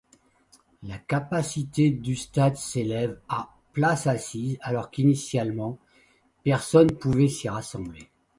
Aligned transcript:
La 0.81 0.97
capacité 0.97 1.91
du 1.91 2.15
stade 2.15 2.55
s'élève 2.55 3.19
à 3.29 3.49
places 3.71 4.07
assises 4.07 4.57
alors 4.61 4.89
qu'initialement 4.89 5.77
personnes 6.43 6.93
pouvaient 6.97 7.27
s'y 7.29 7.47
rassembler. 7.49 8.09